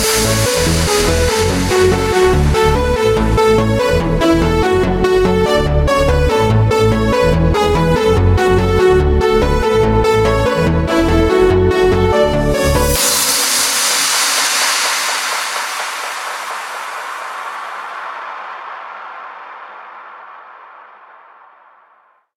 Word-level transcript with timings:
Música 0.00 2.09